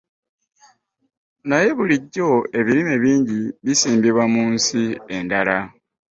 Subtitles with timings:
[1.49, 4.81] Naye bulijjo ebirime bingi bisimbibwa mu nsi
[5.17, 5.57] endala.